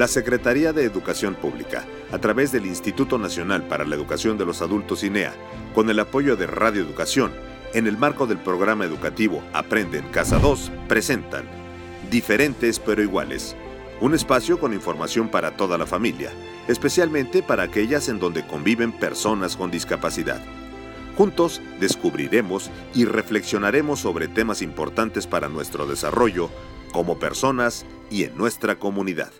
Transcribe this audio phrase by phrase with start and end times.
[0.00, 4.62] La Secretaría de Educación Pública, a través del Instituto Nacional para la Educación de los
[4.62, 5.34] Adultos INEA,
[5.74, 7.32] con el apoyo de Radio Educación,
[7.74, 11.44] en el marco del programa educativo Aprende en Casa 2, presentan
[12.10, 13.54] Diferentes pero iguales.
[14.00, 16.30] Un espacio con información para toda la familia,
[16.66, 20.40] especialmente para aquellas en donde conviven personas con discapacidad.
[21.18, 26.48] Juntos descubriremos y reflexionaremos sobre temas importantes para nuestro desarrollo
[26.90, 29.30] como personas y en nuestra comunidad.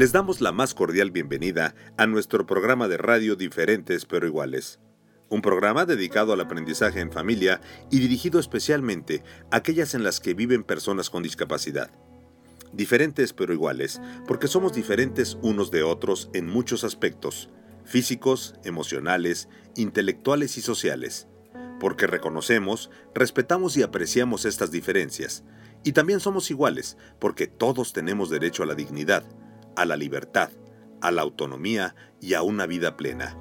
[0.00, 4.80] Les damos la más cordial bienvenida a nuestro programa de radio Diferentes pero iguales.
[5.28, 10.32] Un programa dedicado al aprendizaje en familia y dirigido especialmente a aquellas en las que
[10.32, 11.90] viven personas con discapacidad.
[12.72, 17.50] Diferentes pero iguales, porque somos diferentes unos de otros en muchos aspectos,
[17.84, 21.28] físicos, emocionales, intelectuales y sociales,
[21.78, 25.44] porque reconocemos, respetamos y apreciamos estas diferencias,
[25.84, 29.24] y también somos iguales, porque todos tenemos derecho a la dignidad,
[29.80, 30.50] a la libertad,
[31.00, 33.34] a la autonomía y a una vida plena.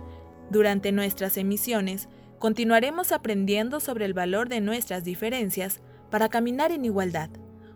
[0.50, 2.08] Durante nuestras emisiones,
[2.40, 7.30] continuaremos aprendiendo sobre el valor de nuestras diferencias para caminar en igualdad,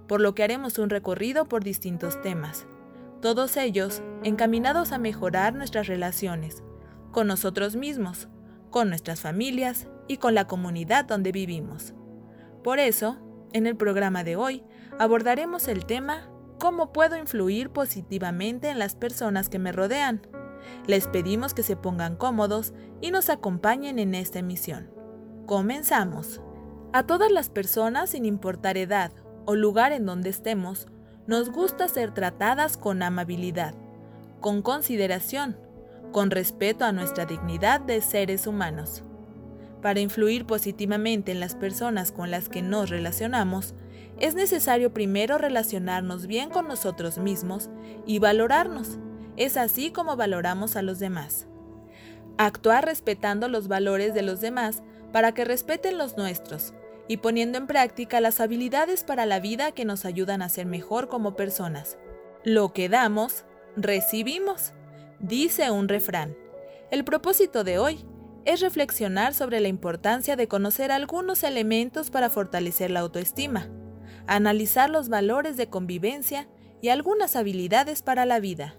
[0.08, 2.66] por lo que haremos un recorrido por distintos temas,
[3.22, 6.64] todos ellos encaminados a mejorar nuestras relaciones,
[7.12, 8.30] con nosotros mismos,
[8.70, 11.94] con nuestras familias y con la comunidad donde vivimos.
[12.64, 13.18] Por eso,
[13.52, 14.64] en el programa de hoy
[15.00, 16.30] abordaremos el tema
[16.64, 20.22] ¿Cómo puedo influir positivamente en las personas que me rodean?
[20.88, 24.90] Les pedimos que se pongan cómodos y nos acompañen en esta emisión.
[25.46, 26.40] Comenzamos.
[26.94, 29.12] A todas las personas, sin importar edad
[29.44, 30.88] o lugar en donde estemos,
[31.28, 33.76] nos gusta ser tratadas con amabilidad,
[34.40, 35.58] con consideración,
[36.14, 39.04] con respeto a nuestra dignidad de seres humanos.
[39.82, 43.76] Para influir positivamente en las personas con las que nos relacionamos,
[44.20, 47.70] es necesario primero relacionarnos bien con nosotros mismos
[48.06, 48.98] y valorarnos.
[49.38, 51.48] Es así como valoramos a los demás.
[52.38, 56.74] Actuar respetando los valores de los demás para que respeten los nuestros
[57.08, 61.10] y poniendo en práctica las habilidades para la vida que nos ayudan a ser mejor
[61.10, 61.98] como personas.
[62.44, 63.46] Lo que damos,
[63.76, 64.74] recibimos,
[65.20, 66.36] dice un refrán.
[66.92, 68.06] El propósito de hoy
[68.46, 73.70] es reflexionar sobre la importancia de conocer algunos elementos para fortalecer la autoestima
[74.28, 76.48] analizar los valores de convivencia
[76.82, 78.76] y algunas habilidades para la vida.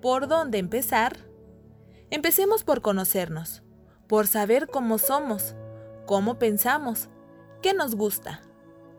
[0.00, 1.16] ¿Por dónde empezar?
[2.10, 3.62] Empecemos por conocernos,
[4.08, 5.54] por saber cómo somos,
[6.06, 7.08] cómo pensamos,
[7.62, 8.42] qué nos gusta,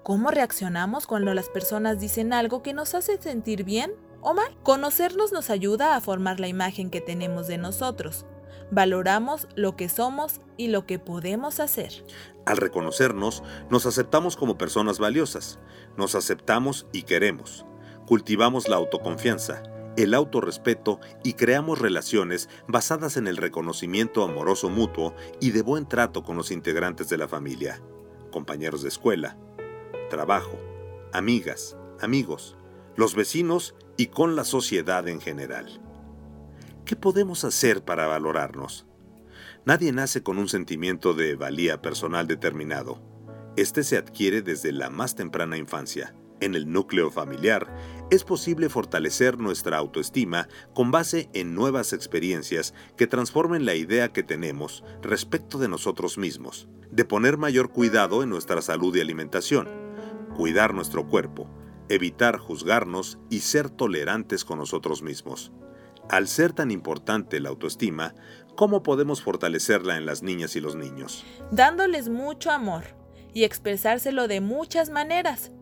[0.03, 4.57] cómo reaccionamos cuando las personas dicen algo que nos hace sentir bien o mal.
[4.63, 8.25] Conocernos nos ayuda a formar la imagen que tenemos de nosotros.
[8.71, 12.05] Valoramos lo que somos y lo que podemos hacer.
[12.45, 15.59] Al reconocernos, nos aceptamos como personas valiosas,
[15.97, 17.65] nos aceptamos y queremos,
[18.05, 19.61] cultivamos la autoconfianza,
[19.97, 26.23] el autorrespeto y creamos relaciones basadas en el reconocimiento amoroso mutuo y de buen trato
[26.23, 27.81] con los integrantes de la familia,
[28.31, 29.35] compañeros de escuela,
[30.09, 30.57] trabajo,
[31.11, 32.55] amigas, amigos,
[32.95, 35.80] los vecinos y con la sociedad en general.
[36.91, 38.85] ¿Qué podemos hacer para valorarnos?
[39.63, 43.01] Nadie nace con un sentimiento de valía personal determinado.
[43.55, 46.13] Este se adquiere desde la más temprana infancia.
[46.41, 47.73] En el núcleo familiar
[48.09, 54.23] es posible fortalecer nuestra autoestima con base en nuevas experiencias que transformen la idea que
[54.23, 59.69] tenemos respecto de nosotros mismos, de poner mayor cuidado en nuestra salud y alimentación,
[60.35, 61.49] cuidar nuestro cuerpo,
[61.87, 65.53] evitar juzgarnos y ser tolerantes con nosotros mismos.
[66.11, 68.13] Al ser tan importante la autoestima,
[68.57, 71.23] ¿cómo podemos fortalecerla en las niñas y los niños?
[71.51, 72.83] Dándoles mucho amor
[73.33, 75.53] y expresárselo de muchas maneras.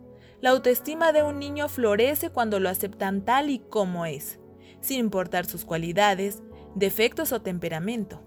[0.41, 4.39] La autoestima de un niño florece cuando lo aceptan tal y como es,
[4.81, 6.41] sin importar sus cualidades,
[6.73, 8.23] defectos o temperamento,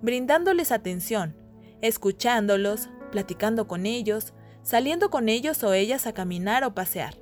[0.00, 1.36] brindándoles atención,
[1.82, 7.16] escuchándolos, platicando con ellos, saliendo con ellos o ellas a caminar o pasear.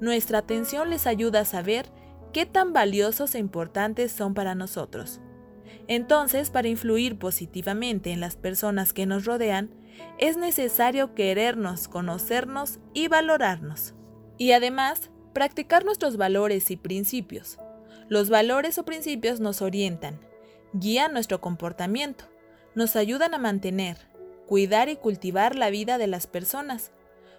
[0.00, 1.92] Nuestra atención les ayuda a saber
[2.34, 5.20] qué tan valiosos e importantes son para nosotros.
[5.86, 9.70] Entonces, para influir positivamente en las personas que nos rodean,
[10.18, 13.94] es necesario querernos, conocernos y valorarnos.
[14.36, 17.60] Y además, practicar nuestros valores y principios.
[18.08, 20.18] Los valores o principios nos orientan,
[20.72, 22.24] guían nuestro comportamiento,
[22.74, 23.96] nos ayudan a mantener,
[24.48, 26.90] cuidar y cultivar la vida de las personas.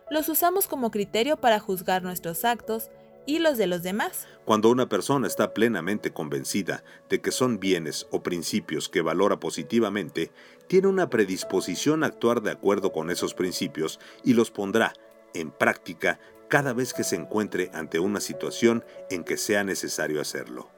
[0.10, 2.90] Los usamos como criterio para juzgar nuestros actos
[3.26, 4.28] y los de los demás.
[4.46, 10.32] Cuando una persona está plenamente convencida de que son bienes o principios que valora positivamente,
[10.68, 14.94] tiene una predisposición a actuar de acuerdo con esos principios y los pondrá
[15.34, 20.70] en práctica cada vez que se encuentre ante una situación en que sea necesario hacerlo.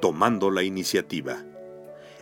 [0.00, 1.44] Tomando la iniciativa.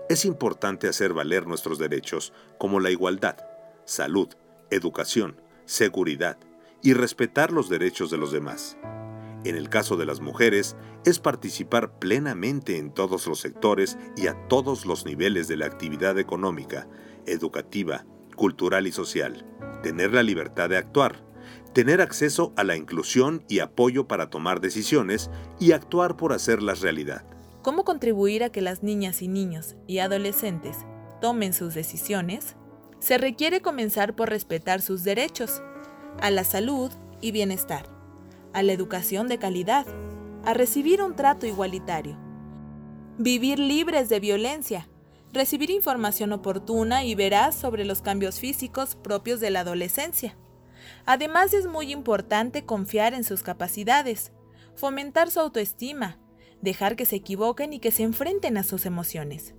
[0.08, 3.37] Es importante hacer valer nuestros derechos como la igualdad,
[3.84, 4.28] salud,
[4.70, 6.38] educación, seguridad
[6.82, 8.76] y respetar los derechos de los demás.
[9.44, 14.48] En el caso de las mujeres, es participar plenamente en todos los sectores y a
[14.48, 16.88] todos los niveles de la actividad económica,
[17.26, 18.04] educativa,
[18.36, 19.46] cultural y social,
[19.82, 21.25] tener la libertad de actuar,
[21.72, 27.24] tener acceso a la inclusión y apoyo para tomar decisiones y actuar por hacerlas realidad.
[27.62, 30.76] ¿Cómo contribuir a que las niñas y niños y adolescentes
[31.20, 32.56] tomen sus decisiones?
[32.98, 35.62] Se requiere comenzar por respetar sus derechos
[36.20, 37.99] a la salud y bienestar
[38.53, 39.87] a la educación de calidad,
[40.44, 42.17] a recibir un trato igualitario,
[43.19, 44.88] vivir libres de violencia,
[45.32, 50.37] recibir información oportuna y veraz sobre los cambios físicos propios de la adolescencia.
[51.05, 54.32] Además es muy importante confiar en sus capacidades,
[54.75, 56.19] fomentar su autoestima,
[56.62, 59.55] dejar que se equivoquen y que se enfrenten a sus emociones,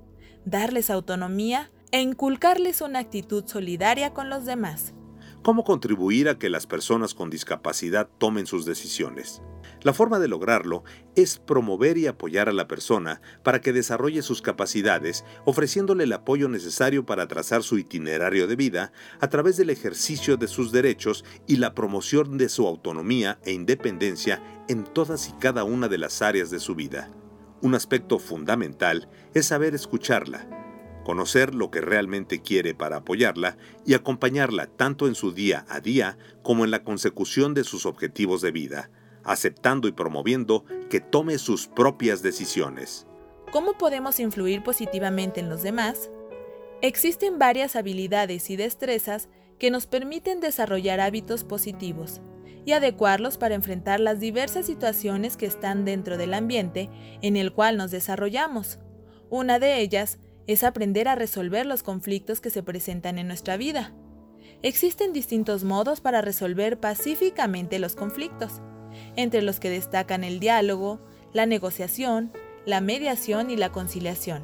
[0.46, 4.94] darles autonomía e inculcarles una actitud solidaria con los demás
[5.42, 9.42] cómo contribuir a que las personas con discapacidad tomen sus decisiones.
[9.82, 10.84] La forma de lograrlo
[11.16, 16.50] es promover y apoyar a la persona para que desarrolle sus capacidades, ofreciéndole el apoyo
[16.50, 18.92] necesario para trazar su itinerario de vida
[19.22, 24.44] a través del ejercicio de sus derechos y la promoción de su autonomía e independencia
[24.68, 27.10] en todas y cada una de las áreas de su vida.
[27.62, 30.48] Un aspecto fundamental es saber escucharla,
[31.04, 36.18] conocer lo que realmente quiere para apoyarla y acompañarla tanto en su día a día
[36.44, 38.90] como en la consecución de sus objetivos de vida,
[39.24, 43.08] aceptando y promoviendo que tome sus propias decisiones.
[43.52, 46.12] ¿Cómo podemos influir positivamente en los demás?
[46.82, 52.22] Existen varias habilidades y destrezas que nos permiten desarrollar hábitos positivos
[52.66, 56.90] y adecuarlos para enfrentar las diversas situaciones que están dentro del ambiente
[57.22, 58.80] en el cual nos desarrollamos.
[59.30, 60.20] Una de ellas
[60.50, 63.94] es aprender a resolver los conflictos que se presentan en nuestra vida.
[64.64, 68.60] Existen distintos modos para resolver pacíficamente los conflictos,
[69.16, 71.02] entre los que destacan el diálogo,
[71.34, 72.32] la negociación,
[72.66, 74.44] la mediación y la conciliación.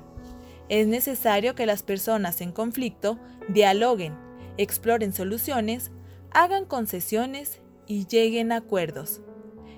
[0.70, 3.18] Es necesario que las personas en conflicto
[3.50, 4.14] dialoguen,
[4.58, 5.92] exploren soluciones,
[6.30, 9.22] hagan concesiones y lleguen a acuerdos.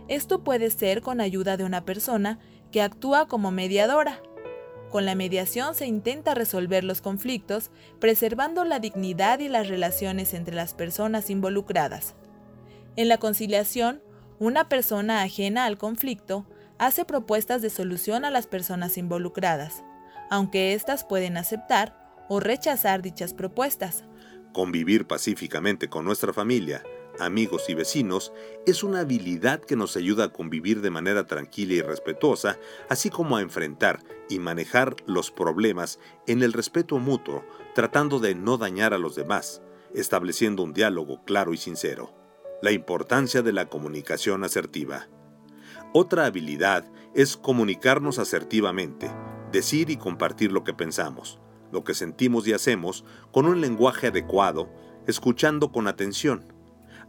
[0.09, 2.38] Esto puede ser con ayuda de una persona
[2.69, 4.21] que actúa como mediadora,
[4.89, 10.56] con la mediación se intenta resolver los conflictos, preservando la dignidad y las relaciones entre
[10.56, 12.16] las personas involucradas.
[12.95, 14.01] En la conciliación,
[14.39, 16.45] una persona ajena al conflicto
[16.78, 19.84] hace propuestas de solución a las personas involucradas,
[20.30, 21.98] aunque éstas pueden aceptar
[22.30, 24.04] o rechazar dichas propuestas.
[24.54, 26.84] Convivir pacíficamente con nuestra familia
[27.19, 28.31] amigos y vecinos
[28.65, 32.57] es una habilidad que nos ayuda a convivir de manera tranquila y respetuosa,
[32.89, 33.99] así como a enfrentar
[34.29, 39.61] y manejar los problemas en el respeto mutuo, tratando de no dañar a los demás,
[39.93, 42.13] estableciendo un diálogo claro y sincero.
[42.61, 45.07] La importancia de la comunicación asertiva.
[45.93, 49.09] Otra habilidad es comunicarnos asertivamente,
[49.51, 51.39] decir y compartir lo que pensamos,
[51.71, 54.69] lo que sentimos y hacemos con un lenguaje adecuado,
[55.07, 56.56] escuchando con atención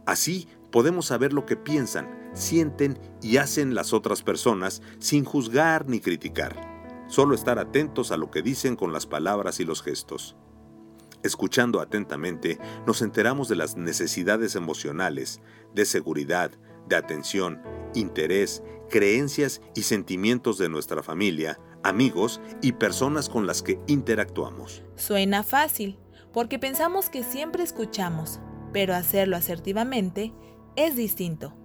[0.09, 5.99] Así podemos saber lo que piensan, sienten y hacen las otras personas sin juzgar ni
[5.99, 7.05] criticar.
[7.07, 10.35] Solo estar atentos a lo que dicen con las palabras y los gestos.
[11.21, 15.41] Escuchando atentamente, nos enteramos de las necesidades emocionales,
[15.75, 16.49] de seguridad,
[16.87, 17.61] de atención,
[17.93, 24.81] interés, creencias y sentimientos de nuestra familia, amigos y personas con las que interactuamos.
[24.95, 25.99] Suena fácil,
[26.33, 28.39] porque pensamos que siempre escuchamos,
[28.71, 30.33] pero hacerlo asertivamente
[30.75, 31.55] es distinto.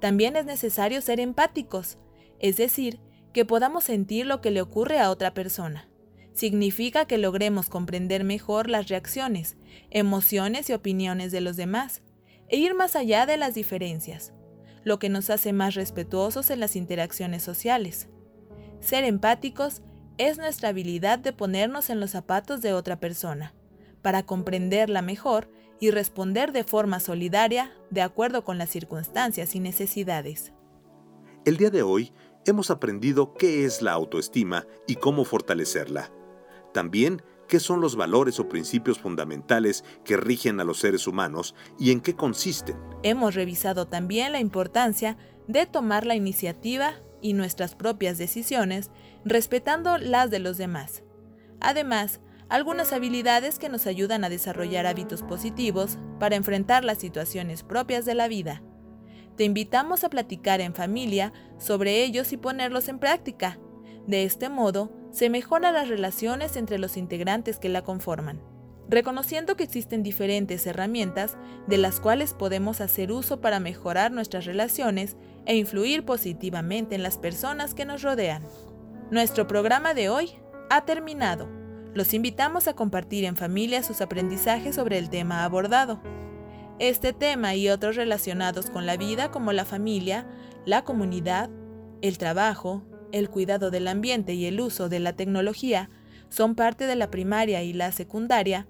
[0.00, 1.98] También es necesario ser empáticos,
[2.38, 3.00] es decir,
[3.32, 5.88] que podamos sentir lo que le ocurre a otra persona.
[6.32, 9.56] Significa que logremos comprender mejor las reacciones,
[9.90, 12.02] emociones y opiniones de los demás,
[12.48, 14.32] e ir más allá de las diferencias,
[14.84, 18.08] lo que nos hace más respetuosos en las interacciones sociales.
[18.80, 19.82] Ser empáticos
[20.18, 23.54] es nuestra habilidad de ponernos en los zapatos de otra persona,
[24.02, 30.52] para comprenderla mejor y responder de forma solidaria de acuerdo con las circunstancias y necesidades.
[31.44, 32.12] El día de hoy
[32.44, 36.10] hemos aprendido qué es la autoestima y cómo fortalecerla.
[36.72, 41.92] También qué son los valores o principios fundamentales que rigen a los seres humanos y
[41.92, 42.76] en qué consisten.
[43.02, 45.16] Hemos revisado también la importancia
[45.46, 48.90] de tomar la iniciativa y nuestras propias decisiones
[49.24, 51.02] respetando las de los demás.
[51.60, 58.04] Además, algunas habilidades que nos ayudan a desarrollar hábitos positivos para enfrentar las situaciones propias
[58.04, 58.62] de la vida.
[59.36, 63.58] Te invitamos a platicar en familia sobre ellos y ponerlos en práctica.
[64.06, 68.40] De este modo, se mejoran las relaciones entre los integrantes que la conforman,
[68.88, 71.36] reconociendo que existen diferentes herramientas
[71.66, 77.18] de las cuales podemos hacer uso para mejorar nuestras relaciones e influir positivamente en las
[77.18, 78.42] personas que nos rodean.
[79.10, 80.30] Nuestro programa de hoy
[80.70, 81.65] ha terminado.
[81.96, 85.98] Los invitamos a compartir en familia sus aprendizajes sobre el tema abordado.
[86.78, 90.28] Este tema y otros relacionados con la vida como la familia,
[90.66, 91.48] la comunidad,
[92.02, 95.88] el trabajo, el cuidado del ambiente y el uso de la tecnología
[96.28, 98.68] son parte de la primaria y la secundaria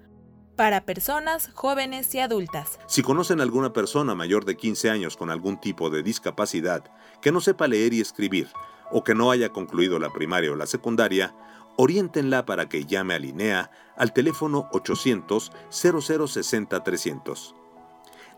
[0.54, 2.78] para personas jóvenes y adultas.
[2.87, 6.85] Si conocen alguna persona mayor de 15 años con algún tipo de discapacidad
[7.21, 8.47] que no sepa leer y escribir
[8.92, 11.35] o que no haya concluido la primaria o la secundaria,
[11.76, 17.54] oriéntenla para que llame a Linea al teléfono 800 0060 300.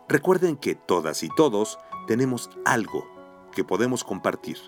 [0.09, 3.07] Recuerden que todas y todos tenemos algo
[3.53, 4.59] que podemos compartir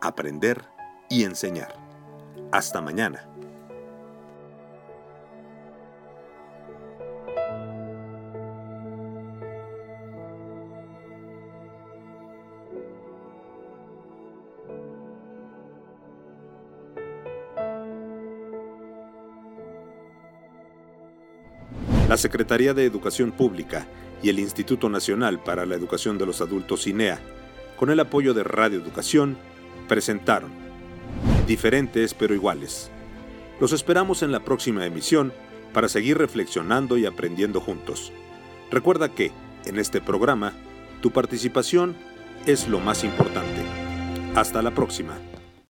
[0.00, 0.64] aprender
[1.08, 1.74] y enseñar.
[2.52, 3.29] Hasta mañana.
[22.20, 23.88] Secretaría de Educación Pública
[24.22, 27.18] y el Instituto Nacional para la Educación de los Adultos INEA,
[27.76, 29.38] con el apoyo de Radio Educación,
[29.88, 30.50] presentaron
[31.46, 32.90] Diferentes pero iguales.
[33.58, 35.32] Los esperamos en la próxima emisión
[35.72, 38.12] para seguir reflexionando y aprendiendo juntos.
[38.70, 39.32] Recuerda que,
[39.64, 40.52] en este programa,
[41.00, 41.96] tu participación
[42.44, 43.62] es lo más importante.
[44.34, 45.18] Hasta la próxima.